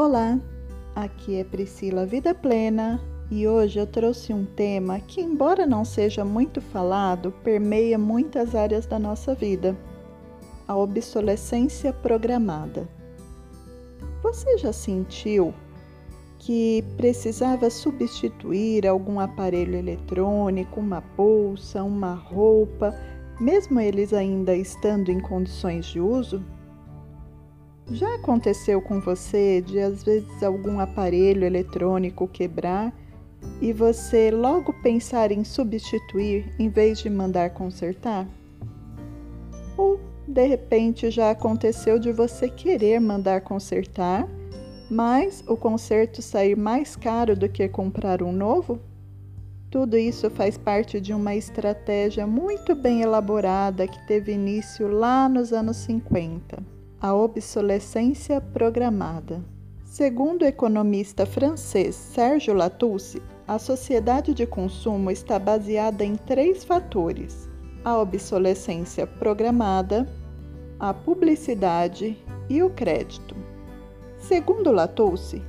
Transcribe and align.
Olá, 0.00 0.38
aqui 0.94 1.40
é 1.40 1.42
Priscila 1.42 2.06
Vida 2.06 2.32
Plena 2.32 3.00
e 3.32 3.48
hoje 3.48 3.80
eu 3.80 3.86
trouxe 3.86 4.32
um 4.32 4.44
tema 4.44 5.00
que, 5.00 5.20
embora 5.20 5.66
não 5.66 5.84
seja 5.84 6.24
muito 6.24 6.60
falado, 6.60 7.32
permeia 7.42 7.98
muitas 7.98 8.54
áreas 8.54 8.86
da 8.86 8.96
nossa 8.96 9.34
vida: 9.34 9.76
a 10.68 10.76
obsolescência 10.76 11.92
programada. 11.92 12.88
Você 14.22 14.56
já 14.58 14.72
sentiu 14.72 15.52
que 16.38 16.84
precisava 16.96 17.68
substituir 17.68 18.86
algum 18.86 19.18
aparelho 19.18 19.74
eletrônico, 19.74 20.78
uma 20.78 21.00
bolsa, 21.00 21.82
uma 21.82 22.14
roupa, 22.14 22.94
mesmo 23.40 23.80
eles 23.80 24.12
ainda 24.12 24.54
estando 24.54 25.10
em 25.10 25.18
condições 25.18 25.86
de 25.86 26.00
uso? 26.00 26.40
Já 27.90 28.16
aconteceu 28.16 28.82
com 28.82 29.00
você 29.00 29.62
de 29.62 29.78
às 29.78 30.02
vezes 30.02 30.42
algum 30.42 30.78
aparelho 30.78 31.44
eletrônico 31.44 32.28
quebrar 32.28 32.92
e 33.62 33.72
você 33.72 34.30
logo 34.30 34.74
pensar 34.82 35.32
em 35.32 35.42
substituir 35.42 36.52
em 36.58 36.68
vez 36.68 36.98
de 36.98 37.08
mandar 37.08 37.48
consertar? 37.50 38.28
Ou 39.74 39.98
de 40.26 40.46
repente 40.46 41.10
já 41.10 41.30
aconteceu 41.30 41.98
de 41.98 42.12
você 42.12 42.50
querer 42.50 43.00
mandar 43.00 43.40
consertar, 43.40 44.28
mas 44.90 45.42
o 45.48 45.56
conserto 45.56 46.20
sair 46.20 46.58
mais 46.58 46.94
caro 46.94 47.34
do 47.34 47.48
que 47.48 47.66
comprar 47.70 48.22
um 48.22 48.32
novo? 48.32 48.78
Tudo 49.70 49.96
isso 49.96 50.28
faz 50.28 50.58
parte 50.58 51.00
de 51.00 51.14
uma 51.14 51.34
estratégia 51.34 52.26
muito 52.26 52.74
bem 52.74 53.00
elaborada 53.00 53.88
que 53.88 54.06
teve 54.06 54.32
início 54.32 54.88
lá 54.88 55.26
nos 55.26 55.54
anos 55.54 55.78
50 55.78 56.77
a 57.00 57.14
obsolescência 57.14 58.40
programada. 58.40 59.40
Segundo 59.84 60.42
o 60.42 60.44
economista 60.44 61.24
francês 61.24 61.94
Serge 61.94 62.52
Latouche, 62.52 63.22
a 63.46 63.56
sociedade 63.56 64.34
de 64.34 64.44
consumo 64.44 65.08
está 65.08 65.38
baseada 65.38 66.04
em 66.04 66.16
três 66.16 66.64
fatores: 66.64 67.48
a 67.84 67.96
obsolescência 67.96 69.06
programada, 69.06 70.08
a 70.80 70.92
publicidade 70.92 72.18
e 72.50 72.64
o 72.64 72.70
crédito. 72.70 73.36
Segundo 74.18 74.72
Latouche, 74.72 75.40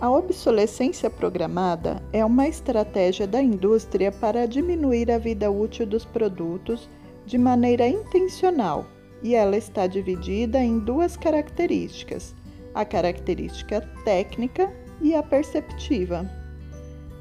a 0.00 0.10
obsolescência 0.10 1.08
programada 1.08 2.02
é 2.12 2.24
uma 2.24 2.48
estratégia 2.48 3.26
da 3.26 3.40
indústria 3.40 4.10
para 4.10 4.46
diminuir 4.46 5.12
a 5.12 5.18
vida 5.18 5.48
útil 5.48 5.86
dos 5.86 6.04
produtos 6.04 6.88
de 7.24 7.38
maneira 7.38 7.86
intencional 7.86 8.84
e 9.22 9.34
ela 9.34 9.56
está 9.56 9.86
dividida 9.86 10.58
em 10.58 10.78
duas 10.78 11.16
características: 11.16 12.34
a 12.74 12.84
característica 12.84 13.80
técnica 14.04 14.72
e 15.00 15.14
a 15.14 15.22
perceptiva. 15.22 16.28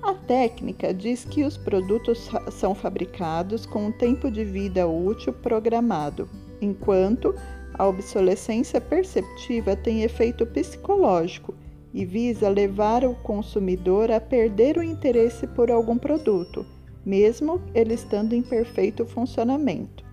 A 0.01 0.13
técnica 0.13 0.93
diz 0.93 1.25
que 1.25 1.43
os 1.43 1.57
produtos 1.57 2.29
são 2.51 2.73
fabricados 2.73 3.65
com 3.65 3.87
um 3.87 3.91
tempo 3.91 4.31
de 4.31 4.43
vida 4.43 4.87
útil 4.87 5.33
programado, 5.33 6.29
enquanto 6.61 7.35
a 7.73 7.85
obsolescência 7.85 8.79
perceptiva 8.79 9.75
tem 9.75 10.03
efeito 10.03 10.45
psicológico 10.45 11.53
e 11.93 12.05
visa 12.05 12.47
levar 12.47 13.03
o 13.03 13.15
consumidor 13.15 14.11
a 14.11 14.19
perder 14.19 14.77
o 14.77 14.83
interesse 14.83 15.45
por 15.47 15.69
algum 15.69 15.97
produto, 15.97 16.65
mesmo 17.05 17.61
ele 17.73 17.93
estando 17.93 18.33
em 18.33 18.41
perfeito 18.41 19.05
funcionamento 19.05 20.06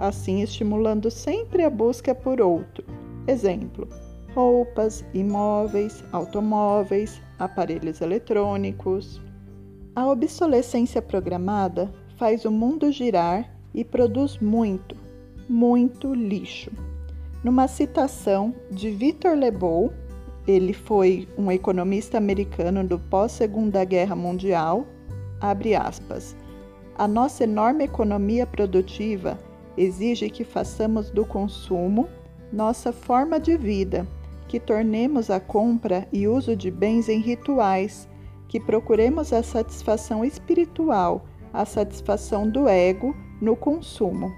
assim 0.00 0.40
estimulando 0.40 1.10
sempre 1.10 1.62
a 1.62 1.70
busca 1.70 2.14
por 2.14 2.40
outro. 2.40 2.82
Exemplo: 3.28 3.86
roupas, 4.34 5.04
imóveis, 5.12 6.02
automóveis, 6.10 7.20
aparelhos 7.38 8.00
eletrônicos. 8.00 9.20
A 9.94 10.08
obsolescência 10.08 11.02
programada 11.02 11.92
faz 12.16 12.44
o 12.44 12.50
mundo 12.50 12.90
girar 12.90 13.52
e 13.74 13.84
produz 13.84 14.38
muito, 14.38 14.96
muito 15.48 16.14
lixo. 16.14 16.70
Numa 17.44 17.68
citação 17.68 18.54
de 18.70 18.90
Victor 18.90 19.36
Lebow, 19.36 19.92
ele 20.46 20.72
foi 20.72 21.28
um 21.36 21.50
economista 21.50 22.18
americano 22.18 22.82
do 22.84 22.98
pós-Segunda 22.98 23.84
Guerra 23.84 24.16
Mundial, 24.16 24.86
abre 25.40 25.74
aspas. 25.74 26.36
A 26.96 27.06
nossa 27.08 27.44
enorme 27.44 27.84
economia 27.84 28.46
produtiva 28.46 29.38
exige 29.80 30.28
que 30.28 30.44
façamos 30.44 31.08
do 31.10 31.24
consumo 31.24 32.06
nossa 32.52 32.92
forma 32.92 33.40
de 33.40 33.56
vida, 33.56 34.06
que 34.48 34.60
tornemos 34.60 35.30
a 35.30 35.40
compra 35.40 36.06
e 36.12 36.28
uso 36.28 36.54
de 36.56 36.70
bens 36.70 37.08
em 37.08 37.20
rituais, 37.20 38.06
que 38.48 38.60
procuremos 38.60 39.32
a 39.32 39.42
satisfação 39.42 40.22
espiritual, 40.24 41.24
a 41.52 41.64
satisfação 41.64 42.48
do 42.48 42.68
ego 42.68 43.12
no 43.40 43.56
consumo. 43.56 44.32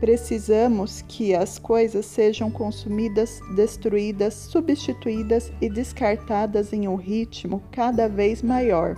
Precisamos 0.00 1.02
que 1.02 1.34
as 1.34 1.58
coisas 1.58 2.06
sejam 2.06 2.50
consumidas, 2.50 3.38
destruídas, 3.54 4.32
substituídas 4.32 5.52
e 5.60 5.68
descartadas 5.68 6.72
em 6.72 6.88
um 6.88 6.96
ritmo 6.96 7.62
cada 7.70 8.08
vez 8.08 8.42
maior. 8.42 8.96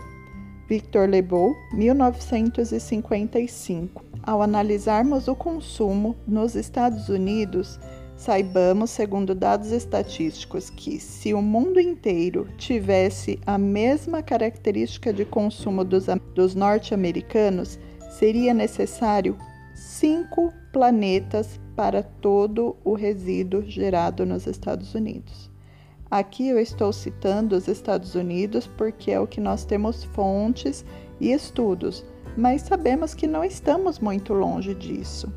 Victor 0.69 1.09
Lebow, 1.09 1.57
1955 1.75 4.12
ao 4.23 4.41
analisarmos 4.43 5.29
o 5.29 5.35
consumo 5.35 6.17
nos 6.27 6.55
Estados 6.55 7.09
Unidos, 7.09 7.79
saibamos, 8.17 8.91
segundo 8.91 9.35
dados 9.35 9.73
estatísticos, 9.73 10.71
que 10.71 11.01
se 11.01 11.35
o 11.35 11.43
mundo 11.43 11.81
inteiro 11.81 12.49
tivesse 12.57 13.41
a 13.45 13.59
mesma 13.59 14.23
característica 14.23 15.13
de 15.13 15.25
consumo 15.25 15.85
dos, 15.85 16.07
dos 16.35 16.55
norte-americanos, 16.55 17.79
seria 18.11 18.55
necessário 18.55 19.37
cinco 19.75 20.53
planetas 20.73 21.59
para 21.75 22.03
todo 22.03 22.77
o 22.85 22.95
resíduo 22.95 23.63
gerado 23.63 24.25
nos 24.25 24.47
Estados 24.47 24.95
Unidos. 24.95 25.51
Aqui 26.11 26.49
eu 26.49 26.59
estou 26.59 26.93
citando 26.93 27.57
os 27.57 27.67
Estados 27.67 28.15
Unidos 28.15 28.67
porque 28.67 29.11
é 29.11 29.19
o 29.19 29.27
que 29.27 29.41
nós 29.41 29.65
temos 29.65 30.05
fontes 30.05 30.85
e 31.19 31.33
estudos 31.33 32.05
mas 32.37 32.63
sabemos 32.63 33.15
que 33.15 33.27
não 33.27 33.45
estamos 33.45 33.99
muito 33.99 34.33
longe 34.33 34.75
disso. 34.75 35.33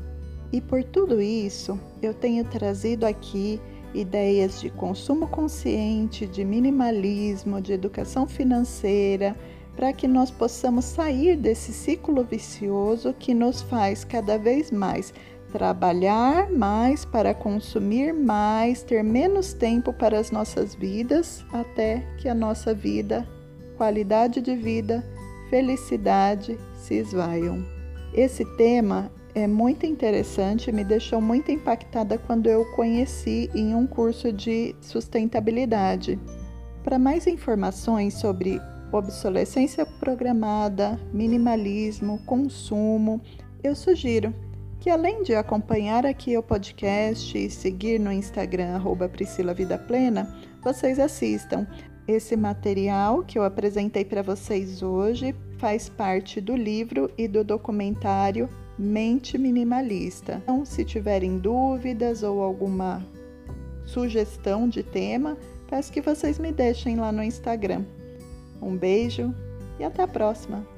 E 0.52 0.60
por 0.60 0.82
tudo 0.84 1.20
isso, 1.20 1.78
eu 2.02 2.14
tenho 2.14 2.44
trazido 2.44 3.04
aqui 3.04 3.60
ideias 3.94 4.60
de 4.60 4.70
consumo 4.70 5.26
consciente, 5.26 6.26
de 6.26 6.44
minimalismo, 6.44 7.60
de 7.60 7.72
educação 7.72 8.26
financeira, 8.26 9.36
para 9.74 9.92
que 9.92 10.08
nós 10.08 10.30
possamos 10.30 10.84
sair 10.84 11.36
desse 11.36 11.72
ciclo 11.72 12.24
vicioso 12.24 13.14
que 13.18 13.34
nos 13.34 13.60
faz 13.62 14.04
cada 14.04 14.38
vez 14.38 14.70
mais 14.70 15.12
trabalhar 15.52 16.50
mais 16.50 17.04
para 17.04 17.32
consumir 17.32 18.12
mais, 18.12 18.82
ter 18.82 19.02
menos 19.02 19.52
tempo 19.54 19.92
para 19.92 20.18
as 20.18 20.30
nossas 20.30 20.74
vidas, 20.74 21.44
até 21.52 22.00
que 22.18 22.28
a 22.28 22.34
nossa 22.34 22.74
vida, 22.74 23.26
qualidade 23.76 24.40
de 24.40 24.54
vida, 24.54 25.02
felicidade 25.48 26.58
se 26.74 26.94
esvaiam. 26.94 27.64
Esse 28.14 28.44
tema 28.56 29.10
é 29.34 29.46
muito 29.46 29.84
interessante, 29.84 30.72
me 30.72 30.82
deixou 30.82 31.20
muito 31.20 31.50
impactada 31.50 32.16
quando 32.16 32.46
eu 32.46 32.64
conheci 32.72 33.50
em 33.54 33.74
um 33.74 33.86
curso 33.86 34.32
de 34.32 34.74
sustentabilidade. 34.80 36.18
Para 36.82 36.98
mais 36.98 37.26
informações 37.26 38.14
sobre 38.14 38.60
obsolescência 38.90 39.84
programada, 39.84 40.98
minimalismo, 41.12 42.18
consumo, 42.24 43.20
eu 43.62 43.74
sugiro 43.74 44.34
que 44.80 44.88
além 44.88 45.22
de 45.22 45.34
acompanhar 45.34 46.06
aqui 46.06 46.38
o 46.38 46.42
podcast 46.42 47.36
e 47.36 47.50
seguir 47.50 47.98
no 47.98 48.12
Instagram 48.12 48.74
arroba 48.76 49.08
Priscila 49.08 49.52
Vida 49.52 49.76
Plena, 49.76 50.34
vocês 50.62 50.98
assistam 50.98 51.66
esse 52.06 52.36
material 52.36 53.22
que 53.24 53.38
eu 53.38 53.42
apresentei 53.42 54.04
para 54.04 54.22
vocês 54.22 54.82
hoje 54.82 55.34
faz 55.58 55.88
parte 55.88 56.40
do 56.40 56.54
livro 56.54 57.10
e 57.16 57.26
do 57.26 57.42
documentário 57.42 58.48
Mente 58.78 59.38
Minimalista. 59.38 60.40
Então, 60.42 60.64
se 60.64 60.84
tiverem 60.84 61.38
dúvidas 61.38 62.22
ou 62.22 62.42
alguma 62.42 63.04
sugestão 63.84 64.68
de 64.68 64.82
tema, 64.82 65.36
peço 65.68 65.92
que 65.92 66.00
vocês 66.00 66.38
me 66.38 66.52
deixem 66.52 66.96
lá 66.96 67.10
no 67.10 67.22
Instagram. 67.22 67.84
Um 68.60 68.76
beijo 68.76 69.34
e 69.78 69.84
até 69.84 70.02
a 70.02 70.08
próxima! 70.08 70.75